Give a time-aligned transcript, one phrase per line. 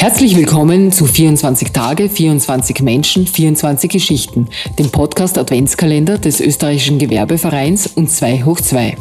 [0.00, 4.48] Herzlich willkommen zu 24 Tage, 24 Menschen, 24 Geschichten,
[4.78, 8.96] dem Podcast Adventskalender des österreichischen Gewerbevereins und 2 hoch 2.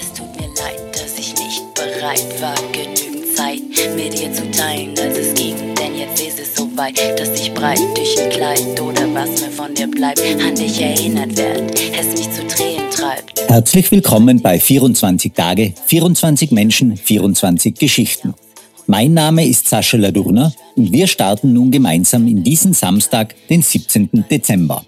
[0.00, 3.60] Es tut mir leid, dass ich nicht bereit war, genügend Zeit
[3.94, 5.56] mit dir zu teilen, als es ging.
[5.74, 9.50] Denn jetzt ist es so weit, dass ich breit durch ein Kleid oder was mir
[9.50, 13.42] von dir bleibt, an dich erinnert werd, es mich zu Tränen treibt.
[13.46, 18.32] Herzlich willkommen bei 24 Tage, 24 Menschen, 24 Geschichten.
[18.90, 24.10] Mein Name ist Sascha Ladurner und wir starten nun gemeinsam in diesen Samstag, den 17.
[24.28, 24.84] Dezember.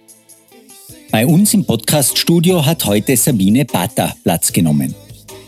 [1.12, 4.92] Bei uns im Podcaststudio hat heute Sabine Bata Platz genommen.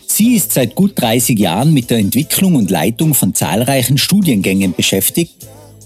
[0.07, 5.35] Sie ist seit gut 30 Jahren mit der Entwicklung und Leitung von zahlreichen Studiengängen beschäftigt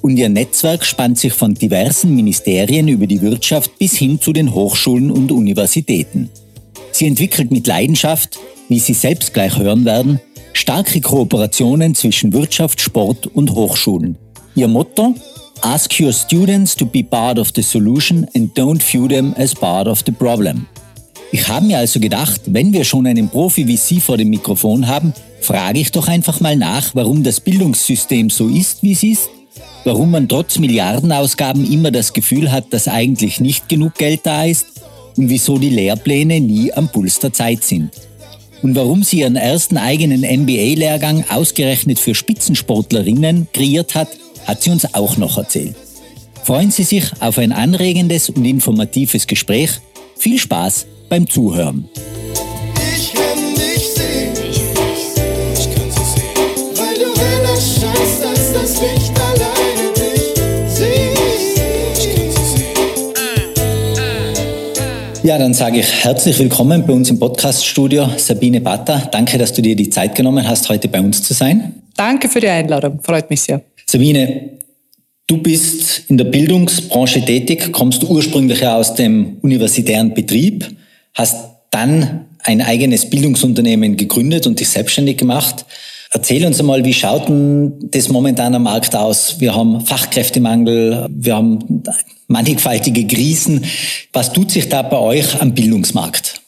[0.04, 4.54] und ihr Netzwerk spannt sich von diversen Ministerien über die Wirtschaft bis hin zu den
[4.54, 6.30] Hochschulen und Universitäten.
[6.92, 10.20] Sie entwickelt mit Leidenschaft, wie Sie selbst gleich hören werden,
[10.60, 14.18] starke Kooperationen zwischen Wirtschaft, Sport und Hochschulen.
[14.56, 15.16] Ihr Motto?
[15.62, 19.88] Ask your students to be part of the solution and don't view them as part
[19.88, 20.66] of the problem.
[21.32, 24.86] Ich habe mir also gedacht, wenn wir schon einen Profi wie Sie vor dem Mikrofon
[24.88, 29.30] haben, frage ich doch einfach mal nach, warum das Bildungssystem so ist, wie es ist,
[29.86, 34.66] warum man trotz Milliardenausgaben immer das Gefühl hat, dass eigentlich nicht genug Geld da ist
[35.16, 37.92] und wieso die Lehrpläne nie am Puls der Zeit sind.
[38.62, 44.10] Und warum sie ihren ersten eigenen MBA-Lehrgang ausgerechnet für Spitzensportlerinnen kreiert hat,
[44.46, 45.76] hat sie uns auch noch erzählt.
[46.44, 49.72] Freuen Sie sich auf ein anregendes und informatives Gespräch.
[50.18, 51.88] Viel Spaß beim Zuhören.
[65.22, 69.10] Ja, dann sage ich herzlich willkommen bei uns im Podcaststudio, Sabine Batter.
[69.12, 71.74] Danke, dass du dir die Zeit genommen hast, heute bei uns zu sein.
[71.98, 73.62] Danke für die Einladung, freut mich sehr.
[73.86, 74.52] Sabine,
[75.28, 80.66] du bist in der Bildungsbranche tätig, kommst ursprünglich ja aus dem universitären Betrieb,
[81.14, 81.36] hast
[81.70, 85.66] dann ein eigenes Bildungsunternehmen gegründet und dich selbstständig gemacht.
[86.12, 89.36] Erzähl uns einmal, wie schaut denn das momentan am Markt aus?
[89.40, 91.84] Wir haben Fachkräftemangel, wir haben
[92.30, 93.66] mannigfaltige Krisen.
[94.14, 96.42] Was tut sich da bei euch am Bildungsmarkt?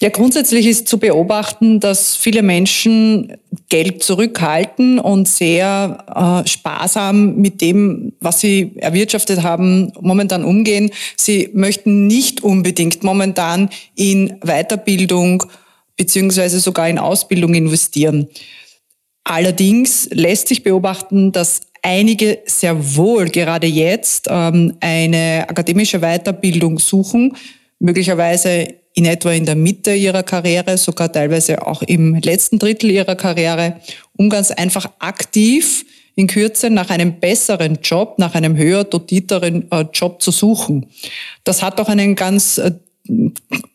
[0.00, 3.36] Ja, grundsätzlich ist zu beobachten, dass viele Menschen
[3.68, 10.90] Geld zurückhalten und sehr äh, sparsam mit dem, was sie erwirtschaftet haben, momentan umgehen.
[11.16, 15.44] Sie möchten nicht unbedingt momentan in Weiterbildung
[15.96, 18.28] beziehungsweise sogar in Ausbildung investieren.
[19.24, 27.36] Allerdings lässt sich beobachten, dass einige sehr wohl gerade jetzt ähm, eine akademische Weiterbildung suchen,
[27.80, 33.16] möglicherweise in etwa in der Mitte ihrer Karriere, sogar teilweise auch im letzten Drittel ihrer
[33.16, 33.80] Karriere,
[34.16, 35.84] um ganz einfach aktiv
[36.14, 40.86] in Kürze nach einem besseren Job, nach einem höher dotierteren äh, Job zu suchen.
[41.44, 42.72] Das hat auch einen ganz äh,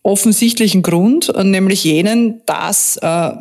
[0.03, 3.31] offensichtlichen Grund, äh, nämlich jenen, dass äh,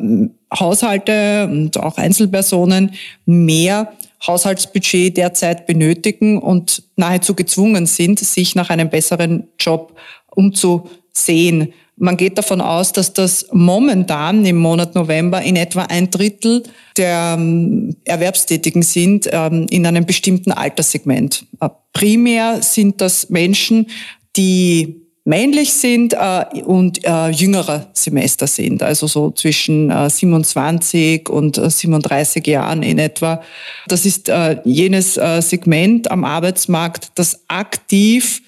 [0.51, 2.93] Haushalte und auch Einzelpersonen
[3.25, 3.93] mehr
[4.25, 9.97] Haushaltsbudget derzeit benötigen und nahezu gezwungen sind, sich nach einem besseren Job
[10.27, 11.73] umzusehen.
[11.99, 16.63] Man geht davon aus, dass das momentan im Monat November in etwa ein Drittel
[16.95, 21.45] der ähm, Erwerbstätigen sind ähm, in einem bestimmten Alterssegment.
[21.93, 23.87] Primär sind das Menschen,
[24.35, 31.57] die männlich sind äh, und äh, jüngerer Semester sind, also so zwischen äh, 27 und
[31.57, 33.41] äh, 37 Jahren in etwa.
[33.89, 38.41] Das ist äh, jenes äh, Segment am Arbeitsmarkt, das aktiv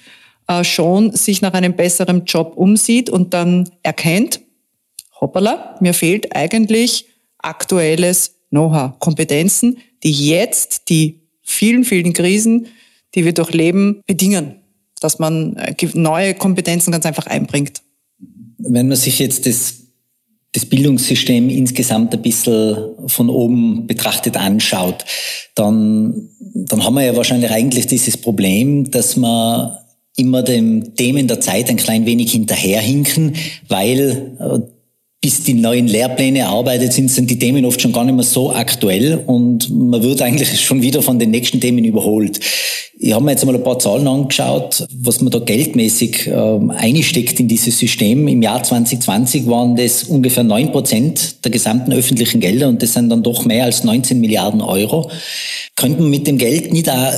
[0.48, 4.40] äh, schon sich nach einem besseren Job umsieht und dann erkennt,
[5.20, 7.08] hoppala, mir fehlt eigentlich
[7.40, 12.68] aktuelles Know-how, Kompetenzen, die jetzt die vielen, vielen Krisen,
[13.16, 14.59] die wir durchleben, bedingen
[15.00, 17.82] dass man äh, neue Kompetenzen ganz einfach einbringt.
[18.58, 19.76] Wenn man sich jetzt das,
[20.52, 25.06] das Bildungssystem insgesamt ein bisschen von oben betrachtet anschaut,
[25.56, 29.78] dann, dann haben wir ja wahrscheinlich eigentlich dieses Problem, dass man
[30.18, 33.36] immer dem Themen der Zeit ein klein wenig hinterherhinken,
[33.68, 34.60] weil äh,
[35.22, 38.54] bis die neuen Lehrpläne erarbeitet sind, sind die Themen oft schon gar nicht mehr so
[38.54, 42.40] aktuell und man wird eigentlich schon wieder von den nächsten Themen überholt.
[43.02, 47.40] Ich habe mir jetzt mal ein paar Zahlen angeschaut, was man da geldmäßig ähm, einsteckt
[47.40, 48.28] in dieses System.
[48.28, 53.10] Im Jahr 2020 waren das ungefähr neun Prozent der gesamten öffentlichen Gelder und das sind
[53.10, 55.10] dann doch mehr als 19 Milliarden Euro.
[55.76, 57.18] Könnte man mit dem Geld nicht da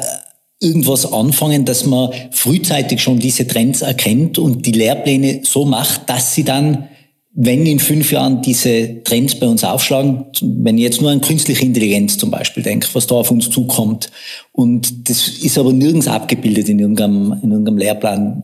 [0.59, 6.35] irgendwas anfangen, dass man frühzeitig schon diese Trends erkennt und die Lehrpläne so macht, dass
[6.35, 6.89] sie dann
[7.33, 11.65] wenn in fünf Jahren diese Trends bei uns aufschlagen, wenn ich jetzt nur an künstliche
[11.65, 14.11] Intelligenz zum Beispiel denke, was da auf uns zukommt,
[14.51, 18.43] und das ist aber nirgends abgebildet in irgendeinem, in irgendeinem Lehrplan.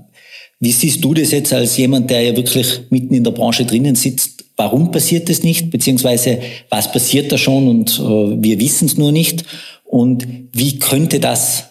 [0.60, 3.96] Wie siehst du das jetzt als jemand, der ja wirklich mitten in der Branche drinnen
[3.96, 4.46] sitzt?
[4.56, 5.70] Warum passiert das nicht?
[5.70, 9.44] Beziehungsweise was passiert da schon und äh, wir wissen es nur nicht?
[9.84, 11.66] Und wie könnte das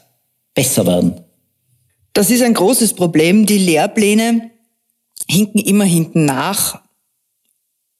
[0.54, 1.14] besser werden?
[2.12, 3.46] Das ist ein großes Problem.
[3.46, 4.50] Die Lehrpläne
[5.28, 6.85] hinken immer hinten nach.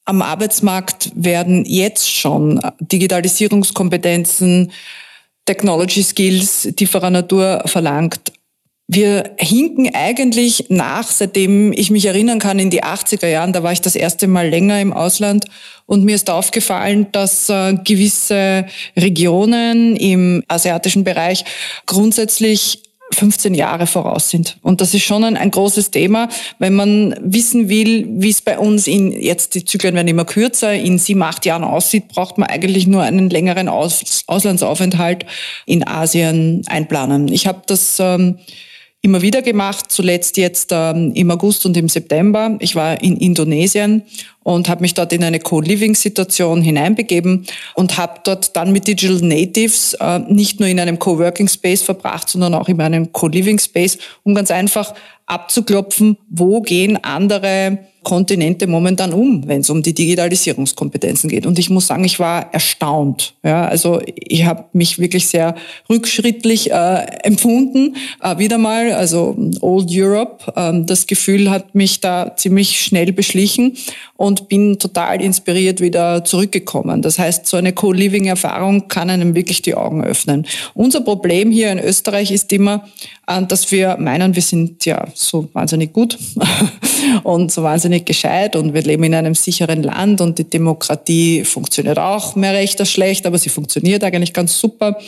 [0.07, 4.71] Am Arbeitsmarkt werden jetzt schon Digitalisierungskompetenzen,
[5.47, 8.33] Technology Skills tieferer Natur verlangt.
[8.89, 13.53] Wir hinken eigentlich nach, seitdem ich mich erinnern kann, in die 80er Jahren.
[13.53, 15.47] Da war ich das erste Mal länger im Ausland
[15.87, 18.67] und mir ist aufgefallen, dass äh, gewisse
[18.97, 21.45] Regionen im asiatischen Bereich
[21.87, 24.59] grundsätzlich 15 Jahre voraus sind.
[24.63, 28.59] Und das ist schon ein, ein, großes Thema, wenn man wissen will, wie es bei
[28.59, 32.49] uns in, jetzt die Zyklen werden immer kürzer, in sieben, acht Jahren aussieht, braucht man
[32.49, 35.25] eigentlich nur einen längeren Aus, Auslandsaufenthalt
[35.67, 37.29] in Asien einplanen.
[37.29, 38.39] Ich habe das ähm,
[39.07, 42.57] immer wieder gemacht, zuletzt jetzt ähm, im August und im September.
[42.59, 44.03] Ich war in Indonesien
[44.43, 49.95] und habe mich dort in eine Co-Living-Situation hineinbegeben und habe dort dann mit Digital Natives
[49.95, 54.35] äh, nicht nur in einem Co-Working Space verbracht, sondern auch in einem Co-Living Space, um
[54.35, 54.93] ganz einfach
[55.27, 61.45] abzuklopfen, wo gehen andere Kontinente momentan um, wenn es um die Digitalisierungskompetenzen geht.
[61.45, 63.35] Und ich muss sagen, ich war erstaunt.
[63.43, 65.57] Ja, also ich habe mich wirklich sehr
[65.91, 67.97] rückschrittlich äh, empfunden.
[68.23, 70.53] Äh, wieder mal, also Old Europe.
[70.55, 73.77] Ähm, das Gefühl hat mich da ziemlich schnell beschlichen
[74.17, 77.03] und bin total inspiriert wieder zurückgekommen.
[77.03, 80.47] Das heißt, so eine Co-Living-Erfahrung kann einem wirklich die Augen öffnen.
[80.75, 85.49] Unser Problem hier in Österreich ist immer, äh, dass wir meinen, wir sind ja so
[85.53, 86.17] wahnsinnig gut
[87.25, 91.99] und so wahnsinnig gescheit und wir leben in einem sicheren Land und die Demokratie funktioniert
[91.99, 94.99] auch mehr recht als schlecht, aber sie funktioniert eigentlich ganz super.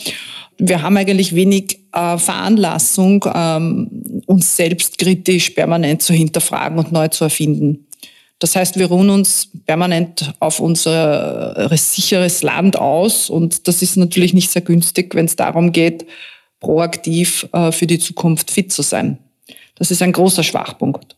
[0.58, 7.22] Wir haben eigentlich wenig äh, Veranlassung, ähm, uns selbstkritisch permanent zu hinterfragen und neu zu
[7.22, 7.86] erfinden.
[8.40, 14.32] Das heißt, wir ruhen uns permanent auf unser sicheres Land aus und das ist natürlich
[14.34, 16.04] nicht sehr günstig, wenn es darum geht,
[16.60, 19.18] proaktiv äh, für die Zukunft fit zu sein.
[19.76, 21.16] Das ist ein großer Schwachpunkt.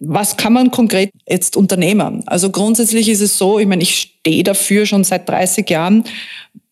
[0.00, 2.22] Was kann man konkret jetzt unternehmen?
[2.26, 6.04] Also grundsätzlich ist es so, ich meine, ich stehe dafür schon seit 30 Jahren,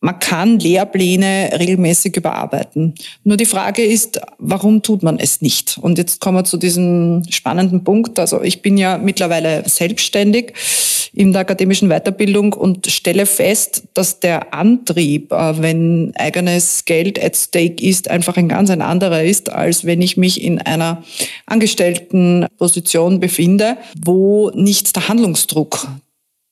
[0.00, 2.94] man kann Lehrpläne regelmäßig überarbeiten.
[3.24, 5.78] Nur die Frage ist, warum tut man es nicht?
[5.78, 8.18] Und jetzt kommen wir zu diesem spannenden Punkt.
[8.18, 10.52] Also ich bin ja mittlerweile selbstständig
[11.16, 17.34] in der akademischen Weiterbildung und stelle fest, dass der Antrieb, äh, wenn eigenes Geld at
[17.36, 21.02] stake ist, einfach ein ganz ein anderer ist, als wenn ich mich in einer
[21.46, 25.88] angestellten Position befinde, wo nicht der Handlungsdruck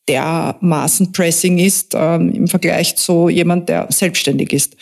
[0.09, 4.77] dermaßen Pressing ist ähm, im Vergleich zu jemand, der selbstständig ist.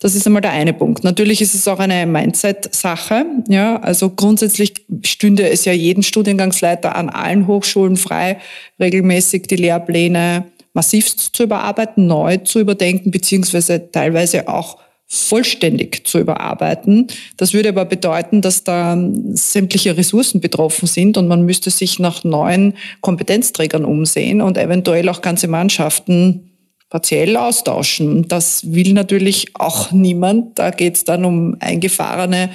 [0.00, 1.02] Das ist einmal der eine Punkt.
[1.02, 3.24] Natürlich ist es auch eine Mindset-Sache.
[3.48, 4.74] Ja, also grundsätzlich
[5.04, 8.38] stünde es ja jeden Studiengangsleiter an allen Hochschulen frei,
[8.78, 14.78] regelmäßig die Lehrpläne massivst zu überarbeiten, neu zu überdenken, beziehungsweise teilweise auch
[15.12, 17.08] vollständig zu überarbeiten.
[17.36, 18.96] Das würde aber bedeuten, dass da
[19.32, 25.20] sämtliche Ressourcen betroffen sind und man müsste sich nach neuen Kompetenzträgern umsehen und eventuell auch
[25.20, 26.52] ganze Mannschaften
[26.90, 28.28] partiell austauschen.
[28.28, 30.60] Das will natürlich auch niemand.
[30.60, 32.50] Da geht es dann um eingefahrene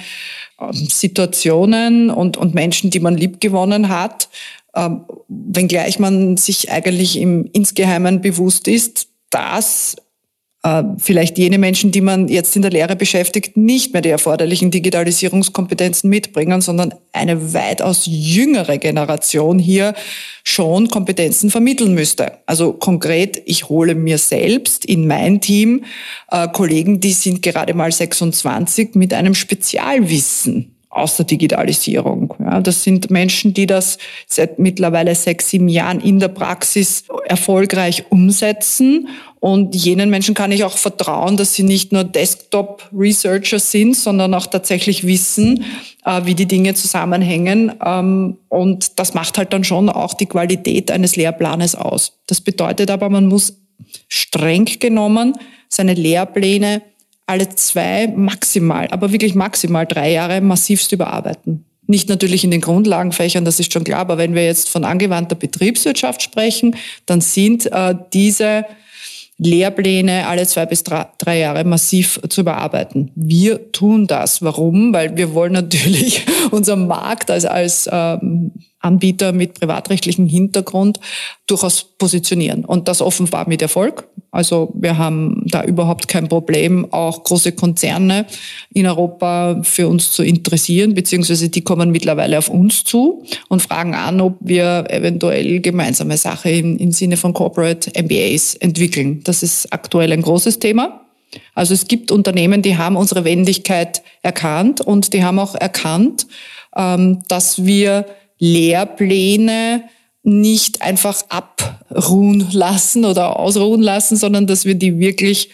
[0.58, 4.30] ähm, Situationen und, und Menschen, die man liebgewonnen hat,
[4.74, 9.96] ähm, wenngleich man sich eigentlich im insgeheimen bewusst ist, dass
[10.98, 16.10] vielleicht jene Menschen, die man jetzt in der Lehre beschäftigt, nicht mehr die erforderlichen Digitalisierungskompetenzen
[16.10, 19.94] mitbringen, sondern eine weitaus jüngere Generation hier
[20.44, 22.38] schon Kompetenzen vermitteln müsste.
[22.46, 25.84] Also konkret, ich hole mir selbst in mein Team
[26.30, 32.34] äh, Kollegen, die sind gerade mal 26 mit einem Spezialwissen aus der Digitalisierung.
[32.38, 38.04] Ja, das sind Menschen, die das seit mittlerweile sechs, sieben Jahren in der Praxis erfolgreich
[38.10, 39.08] umsetzen.
[39.38, 44.46] Und jenen Menschen kann ich auch vertrauen, dass sie nicht nur Desktop-Researcher sind, sondern auch
[44.46, 45.64] tatsächlich wissen,
[46.04, 47.72] äh, wie die Dinge zusammenhängen.
[47.84, 52.14] Ähm, und das macht halt dann schon auch die Qualität eines Lehrplanes aus.
[52.26, 53.58] Das bedeutet aber, man muss
[54.08, 55.34] streng genommen
[55.68, 56.82] seine Lehrpläne
[57.26, 61.64] alle zwei maximal, aber wirklich maximal drei Jahre massivst überarbeiten.
[61.88, 65.36] Nicht natürlich in den Grundlagenfächern, das ist schon klar, aber wenn wir jetzt von angewandter
[65.36, 68.64] Betriebswirtschaft sprechen, dann sind äh, diese
[69.38, 73.10] Lehrpläne alle zwei bis drei, Jahre massiv zu überarbeiten.
[73.14, 74.40] Wir tun das.
[74.42, 74.94] Warum?
[74.94, 78.52] Weil wir wollen natürlich unseren Markt als, als ähm,
[78.86, 81.00] Anbieter mit privatrechtlichem Hintergrund
[81.46, 82.64] durchaus positionieren.
[82.64, 84.08] Und das offenbar mit Erfolg.
[84.30, 88.26] Also wir haben da überhaupt kein Problem, auch große Konzerne
[88.72, 93.94] in Europa für uns zu interessieren, beziehungsweise die kommen mittlerweile auf uns zu und fragen
[93.94, 99.22] an, ob wir eventuell gemeinsame Sache im, im Sinne von Corporate MBAs entwickeln.
[99.24, 101.02] Das ist aktuell ein großes Thema.
[101.54, 106.26] Also es gibt Unternehmen, die haben unsere Wendigkeit erkannt und die haben auch erkannt,
[106.76, 108.06] ähm, dass wir
[108.38, 109.84] Lehrpläne
[110.22, 115.50] nicht einfach abruhen lassen oder ausruhen lassen, sondern dass wir die wirklich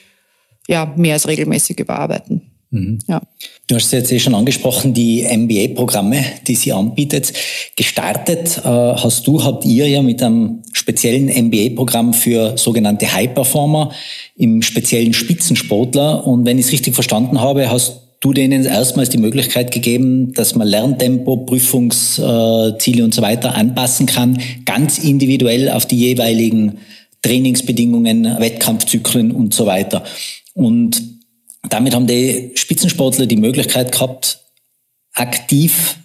[0.67, 2.53] ja, mehr als regelmäßig überarbeiten.
[2.73, 3.01] Mhm.
[3.07, 3.21] Ja.
[3.67, 7.33] Du hast jetzt eh schon angesprochen, die MBA-Programme, die sie anbietet.
[7.77, 13.93] Gestartet äh, hast du, habt ihr ja mit einem speziellen MBA-Programm für sogenannte High-Performer,
[14.37, 16.27] im speziellen Spitzensportler.
[16.27, 20.55] Und wenn ich es richtig verstanden habe, hast du denen erstmals die Möglichkeit gegeben, dass
[20.55, 26.79] man Lerntempo, Prüfungsziele und so weiter anpassen kann, ganz individuell auf die jeweiligen
[27.21, 30.05] Trainingsbedingungen, Wettkampfzyklen und so weiter.
[30.55, 31.03] Und
[31.69, 34.39] damit haben die Spitzensportler die Möglichkeit gehabt,
[35.15, 35.97] aktiv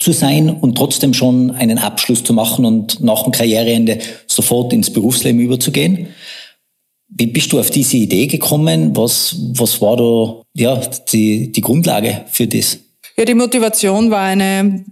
[0.00, 4.92] zu sein und trotzdem schon einen Abschluss zu machen und nach dem Karriereende sofort ins
[4.92, 6.08] Berufsleben überzugehen.
[7.14, 8.96] Wie bist du auf diese Idee gekommen?
[8.96, 10.80] Was, was war da ja,
[11.12, 12.78] die, die Grundlage für das?
[13.16, 14.84] Ja, die Motivation war eine,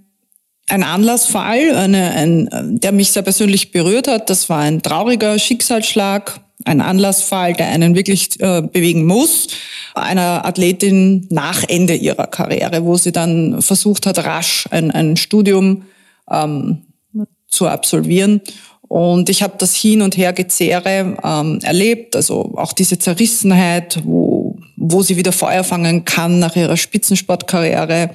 [0.68, 4.28] ein Anlassfall, eine, ein, der mich sehr persönlich berührt hat.
[4.28, 9.48] Das war ein trauriger Schicksalsschlag ein Anlassfall, der einen wirklich äh, bewegen muss.
[9.94, 15.84] Einer Athletin nach Ende ihrer Karriere, wo sie dann versucht hat, rasch ein, ein Studium
[16.30, 16.82] ähm,
[17.48, 18.40] zu absolvieren.
[18.90, 25.02] Und ich habe das Hin- und Hergezehre ähm, erlebt, also auch diese Zerrissenheit, wo, wo
[25.02, 28.10] sie wieder Feuer fangen kann nach ihrer Spitzensportkarriere,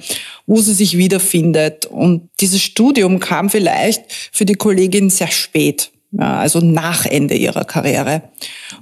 [0.46, 1.86] wo sie sich wiederfindet.
[1.86, 4.02] Und dieses Studium kam vielleicht
[4.32, 8.20] für die Kollegin sehr spät ja, also nach Ende ihrer Karriere.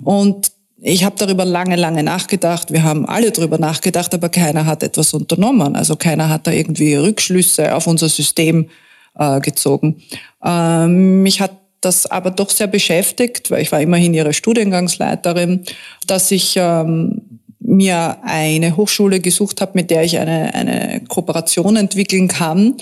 [0.03, 0.51] Und
[0.83, 2.73] ich habe darüber lange, lange nachgedacht.
[2.73, 5.77] Wir haben alle darüber nachgedacht, aber keiner hat etwas unternommen.
[5.77, 8.69] Also keiner hat da irgendwie Rückschlüsse auf unser System
[9.17, 10.03] äh, gezogen.
[10.45, 11.53] Ähm, mich hat
[11.85, 15.65] das aber doch sehr beschäftigt, weil ich war immerhin ihre Studiengangsleiterin,
[16.07, 17.23] dass ich ähm,
[17.61, 22.77] mir eine Hochschule gesucht habe, mit der ich eine, eine Kooperation entwickeln kann,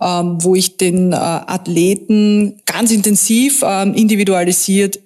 [0.00, 4.98] ähm, wo ich den äh, Athleten ganz intensiv ähm, individualisiert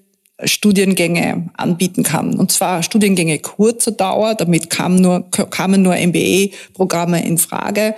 [0.44, 2.34] Studiengänge anbieten kann.
[2.34, 7.94] Und zwar Studiengänge kurzer Dauer, damit kam nur, kamen nur MBA-Programme in Frage,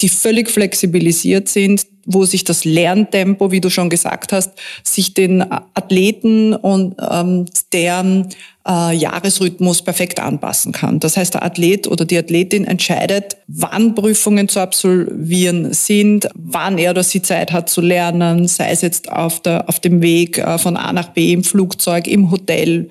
[0.00, 5.42] die völlig flexibilisiert sind, wo sich das Lerntempo, wie du schon gesagt hast, sich den
[5.74, 8.28] Athleten und ähm, deren
[8.66, 11.00] äh, Jahresrhythmus perfekt anpassen kann.
[11.00, 16.92] Das heißt, der Athlet oder die Athletin entscheidet, wann Prüfungen zu absolvieren sind, wann er
[16.92, 20.58] oder sie Zeit hat zu lernen, sei es jetzt auf, der, auf dem Weg äh,
[20.58, 22.88] von A nach B im Flugzeug, im Hotel,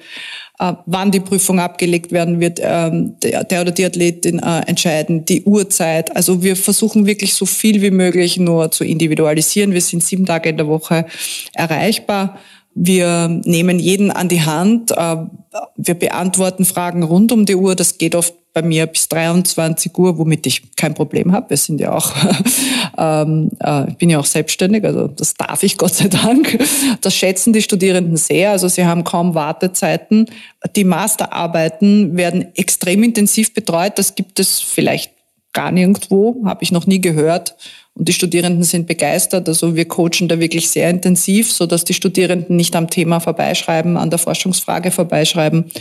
[0.85, 5.43] wann die Prüfung abgelegt werden wird, ähm, der, der oder die Athletin äh, entscheiden, die
[5.43, 6.15] Uhrzeit.
[6.15, 9.73] Also wir versuchen wirklich so viel wie möglich nur zu individualisieren.
[9.73, 11.05] Wir sind sieben Tage in der Woche
[11.53, 12.39] erreichbar.
[12.75, 14.91] Wir nehmen jeden an die Hand.
[14.91, 15.17] Äh,
[15.75, 17.75] wir beantworten Fragen rund um die Uhr.
[17.75, 21.49] Das geht oft bei mir bis 23 Uhr, womit ich kein Problem habe.
[21.49, 22.13] Wir sind ja auch,
[22.97, 26.59] ähm, äh, ich bin ja auch selbstständig, also das darf ich Gott sei Dank.
[27.01, 28.51] Das schätzen die Studierenden sehr.
[28.51, 30.27] Also sie haben kaum Wartezeiten.
[30.75, 33.97] Die Masterarbeiten werden extrem intensiv betreut.
[33.97, 35.11] Das gibt es vielleicht
[35.51, 37.55] gar nirgendwo, habe ich noch nie gehört.
[37.95, 39.47] Und die Studierenden sind begeistert.
[39.47, 43.97] Also wir coachen da wirklich sehr intensiv, so dass die Studierenden nicht am Thema vorbeischreiben,
[43.97, 45.71] an der Forschungsfrage vorbeischreiben.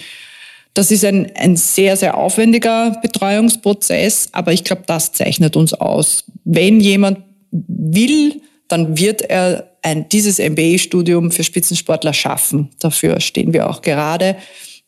[0.74, 6.24] Das ist ein, ein sehr, sehr aufwendiger Betreuungsprozess, aber ich glaube, das zeichnet uns aus.
[6.44, 7.18] Wenn jemand
[7.50, 12.70] will, dann wird er ein, dieses MBA-Studium für Spitzensportler schaffen.
[12.80, 14.36] Dafür stehen wir auch gerade.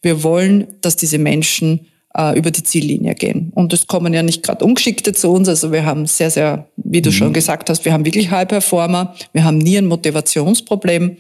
[0.00, 3.52] Wir wollen, dass diese Menschen äh, über die Ziellinie gehen.
[3.54, 5.48] Und es kommen ja nicht gerade Ungeschickte zu uns.
[5.48, 7.14] Also wir haben sehr, sehr, wie du mhm.
[7.14, 9.14] schon gesagt hast, wir haben wirklich High Performer.
[9.32, 11.16] Wir haben nie ein Motivationsproblem.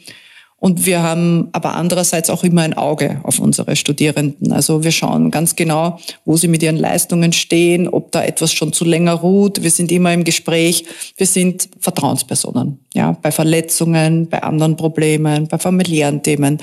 [0.64, 4.50] Und wir haben aber andererseits auch immer ein Auge auf unsere Studierenden.
[4.50, 8.72] Also wir schauen ganz genau, wo sie mit ihren Leistungen stehen, ob da etwas schon
[8.72, 9.62] zu länger ruht.
[9.62, 10.86] Wir sind immer im Gespräch.
[11.18, 12.78] Wir sind Vertrauenspersonen.
[12.94, 16.62] Ja, bei Verletzungen, bei anderen Problemen, bei familiären Themen.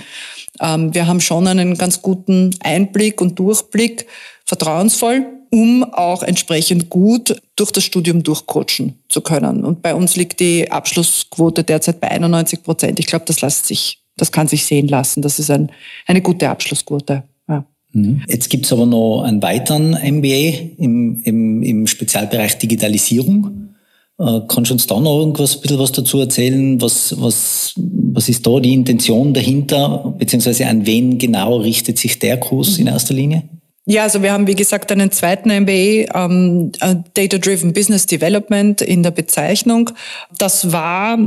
[0.59, 4.07] Ähm, wir haben schon einen ganz guten Einblick und Durchblick,
[4.45, 9.65] vertrauensvoll, um auch entsprechend gut durch das Studium durchcoachen zu können.
[9.65, 12.99] Und bei uns liegt die Abschlussquote derzeit bei 91 Prozent.
[12.99, 15.21] Ich glaube, das lässt sich, das kann sich sehen lassen.
[15.21, 15.69] Das ist ein,
[16.07, 17.23] eine gute Abschlussquote.
[17.49, 17.65] Ja.
[17.91, 18.23] Mhm.
[18.29, 23.75] Jetzt gibt es aber noch einen weiteren MBA im, im, im Spezialbereich Digitalisierung.
[24.19, 26.79] Äh, kannst du uns da noch irgendwas, ein bisschen was dazu erzählen?
[26.79, 30.15] Was, was, was ist da die Intention dahinter?
[30.17, 33.43] Beziehungsweise an wen genau richtet sich der Kurs in erster Linie?
[33.85, 36.71] Ja, also wir haben, wie gesagt, einen zweiten MBA, ähm,
[37.13, 39.89] Data-Driven Business Development in der Bezeichnung.
[40.37, 41.17] Das war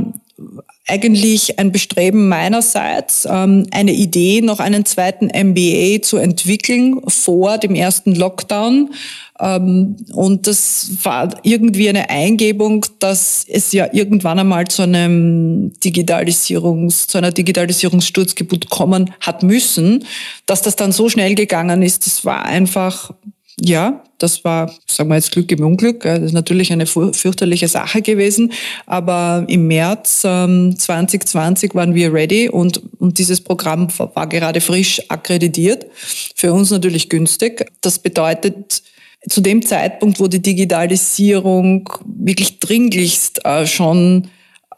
[0.87, 7.73] eigentlich ein Bestreben meinerseits, ähm, eine Idee, noch einen zweiten MBA zu entwickeln vor dem
[7.73, 8.93] ersten Lockdown.
[9.39, 17.07] Ähm, und das war irgendwie eine Eingebung, dass es ja irgendwann einmal zu einem Digitalisierungs,
[17.07, 20.05] zu einer Digitalisierungssturzgeburt kommen hat müssen.
[20.45, 23.11] Dass das dann so schnell gegangen ist, das war einfach
[23.59, 26.01] ja, das war, sagen wir jetzt Glück im Unglück.
[26.01, 28.51] Das ist natürlich eine fürchterliche Sache gewesen.
[28.85, 35.01] Aber im März ähm, 2020 waren wir ready und, und dieses Programm war gerade frisch
[35.09, 35.85] akkreditiert.
[36.35, 37.71] Für uns natürlich günstig.
[37.81, 38.83] Das bedeutet,
[39.29, 44.27] zu dem Zeitpunkt, wo die Digitalisierung wirklich dringlichst äh, schon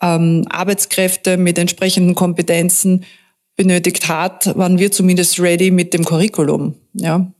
[0.01, 3.05] ähm, Arbeitskräfte mit entsprechenden Kompetenzen
[3.55, 6.75] benötigt hat, waren wir zumindest ready mit dem Curriculum.
[6.93, 7.31] Ja.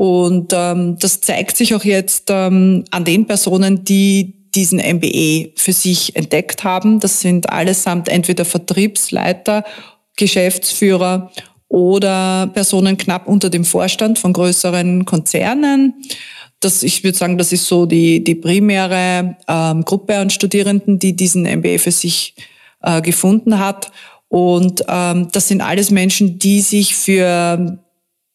[0.00, 5.74] Und ähm, das zeigt sich auch jetzt ähm, an den Personen, die diesen MBE für
[5.74, 7.00] sich entdeckt haben.
[7.00, 9.62] Das sind allesamt entweder Vertriebsleiter,
[10.16, 11.30] Geschäftsführer
[11.68, 15.92] oder Personen knapp unter dem Vorstand von größeren Konzernen.
[16.60, 21.14] Das, ich würde sagen, das ist so die, die primäre ähm, Gruppe an Studierenden, die
[21.14, 22.34] diesen MBA für sich
[22.80, 23.92] äh, gefunden hat.
[24.28, 27.78] Und ähm, das sind alles Menschen, die sich für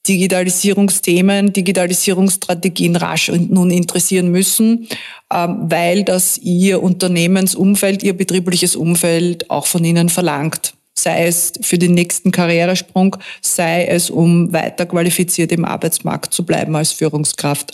[0.08, 4.88] Digitalisierungsthemen, Digitalisierungsstrategien rasch und nun interessieren müssen,
[5.34, 10.74] ähm, weil das ihr Unternehmensumfeld, ihr betriebliches Umfeld auch von ihnen verlangt.
[10.98, 16.76] Sei es für den nächsten Karrieresprung, sei es um weiter qualifiziert im Arbeitsmarkt zu bleiben
[16.76, 17.74] als Führungskraft.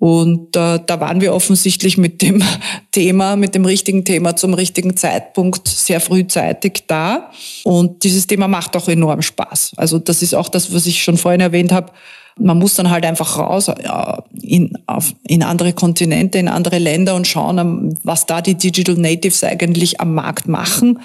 [0.00, 2.42] Und äh, da waren wir offensichtlich mit dem
[2.90, 7.30] Thema, mit dem richtigen Thema zum richtigen Zeitpunkt sehr frühzeitig da.
[7.64, 9.72] Und dieses Thema macht auch enorm Spaß.
[9.76, 11.92] Also das ist auch das, was ich schon vorhin erwähnt habe.
[12.38, 17.14] Man muss dann halt einfach raus ja, in, auf, in andere Kontinente, in andere Länder
[17.14, 21.00] und schauen, was da die Digital Natives eigentlich am Markt machen.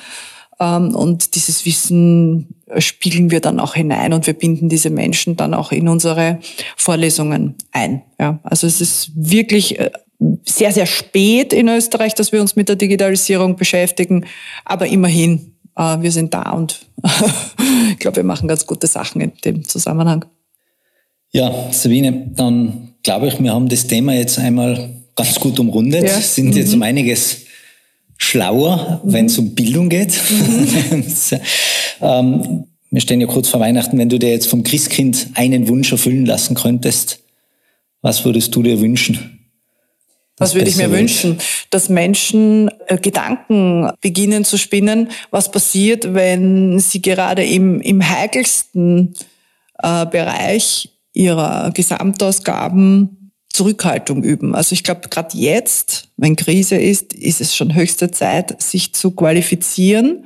[0.59, 5.53] Ähm, und dieses Wissen spiegeln wir dann auch hinein und wir binden diese Menschen dann
[5.53, 6.39] auch in unsere
[6.77, 8.01] Vorlesungen ein.
[8.19, 9.91] Ja, also es ist wirklich äh,
[10.45, 14.25] sehr, sehr spät in Österreich, dass wir uns mit der Digitalisierung beschäftigen,
[14.63, 16.87] aber immerhin, äh, wir sind da und
[17.91, 20.25] ich glaube, wir machen ganz gute Sachen in dem Zusammenhang.
[21.31, 26.19] Ja, Sabine, dann glaube ich, wir haben das Thema jetzt einmal ganz gut umrundet, ja.
[26.19, 26.75] sind jetzt mhm.
[26.75, 27.44] um einiges
[28.17, 29.13] schlauer, mhm.
[29.13, 30.19] wenn es um Bildung geht.
[30.29, 31.03] Mhm.
[32.01, 33.97] ähm, wir stehen ja kurz vor Weihnachten.
[33.97, 37.19] Wenn du dir jetzt vom Christkind einen Wunsch erfüllen lassen könntest,
[38.01, 39.35] was würdest du dir wünschen?
[40.37, 41.37] Was würde ich mir wünschen?
[41.69, 49.13] Dass Menschen äh, Gedanken beginnen zu spinnen, was passiert, wenn sie gerade im, im heikelsten
[49.81, 53.24] äh, Bereich ihrer Gesamtausgaben
[53.55, 54.53] Zurückhaltung üben.
[54.53, 59.11] Also ich glaube, gerade jetzt, wenn Krise ist, ist es schon höchste Zeit, sich zu
[59.11, 60.25] qualifizieren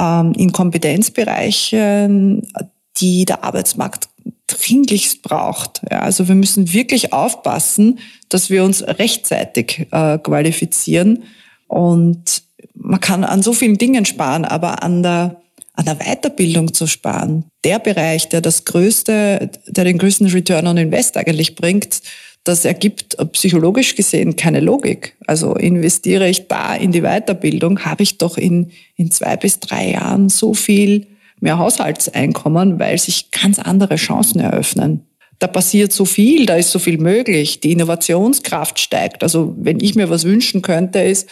[0.00, 2.48] ähm, in Kompetenzbereichen,
[2.96, 4.08] die der Arbeitsmarkt
[4.48, 5.82] dringlichst braucht.
[5.90, 11.22] Ja, also wir müssen wirklich aufpassen, dass wir uns rechtzeitig äh, qualifizieren.
[11.68, 12.42] Und
[12.74, 15.40] man kann an so vielen Dingen sparen, aber an der
[15.74, 20.76] an der Weiterbildung zu sparen, der Bereich, der das größte, der den größten Return on
[20.76, 22.02] Invest eigentlich bringt,
[22.44, 25.16] das ergibt psychologisch gesehen keine Logik.
[25.26, 29.90] Also investiere ich da in die Weiterbildung, habe ich doch in, in zwei bis drei
[29.90, 31.06] Jahren so viel
[31.40, 35.06] mehr Haushaltseinkommen, weil sich ganz andere Chancen eröffnen.
[35.38, 39.22] Da passiert so viel, da ist so viel möglich, die Innovationskraft steigt.
[39.22, 41.28] Also wenn ich mir was wünschen könnte, ist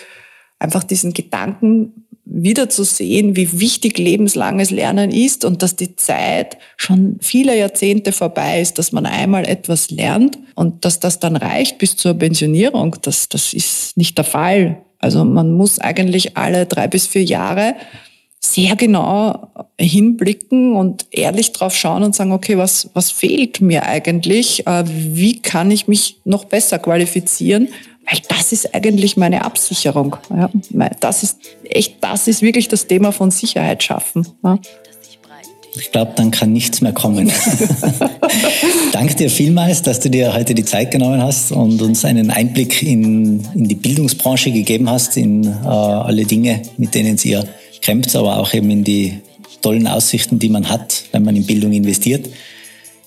[0.59, 6.59] einfach diesen Gedanken wieder zu sehen, wie wichtig lebenslanges Lernen ist und dass die Zeit
[6.77, 11.79] schon viele Jahrzehnte vorbei ist, dass man einmal etwas lernt und dass das dann reicht
[11.79, 14.79] bis zur Pensionierung, das, das ist nicht der Fall.
[14.99, 17.75] Also man muss eigentlich alle drei bis vier Jahre
[18.41, 24.67] sehr genau hinblicken und ehrlich drauf schauen und sagen, okay, was, was fehlt mir eigentlich?
[24.67, 27.69] Äh, wie kann ich mich noch besser qualifizieren?
[28.11, 30.17] Weil das ist eigentlich meine Absicherung.
[30.31, 30.51] Ja,
[31.01, 34.27] das ist echt, das ist wirklich das Thema von Sicherheit schaffen.
[34.43, 34.59] Ja.
[35.77, 37.31] Ich glaube, dann kann nichts mehr kommen.
[38.93, 42.83] Danke dir vielmals, dass du dir heute die Zeit genommen hast und uns einen Einblick
[42.83, 47.47] in, in die Bildungsbranche gegeben hast, in äh, alle Dinge, mit denen ihr
[47.81, 49.21] kämpft, aber auch eben in die
[49.61, 52.27] tollen Aussichten, die man hat, wenn man in Bildung investiert.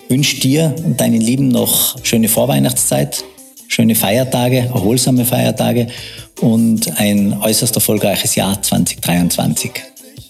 [0.04, 3.24] Ich wünsche dir und deinen Lieben noch schöne Vorweihnachtszeit,
[3.72, 5.88] schöne Feiertage, erholsame Feiertage
[6.42, 9.72] und ein äußerst erfolgreiches Jahr 2023.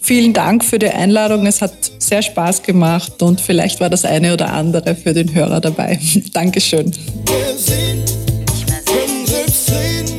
[0.04, 1.45] Vielen Dank für die Einladung.
[1.45, 5.62] Es hat sehr Spaß gemacht und vielleicht war das eine oder andere für den Hörer
[5.62, 5.99] dabei.
[6.34, 6.91] Dankeschön.
[6.91, 8.10] Wir sind,
[8.86, 10.11] wir sind.